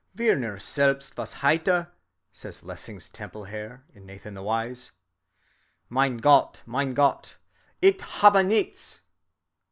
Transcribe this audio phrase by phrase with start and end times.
[0.15, 1.91] "Wer nur selbst was hätte,"
[2.33, 4.89] says Lessing's Tempelherr, in Nathan the Wise,
[5.89, 7.37] "mein Gott, mein Gott,
[7.83, 9.01] ich habe nichts!"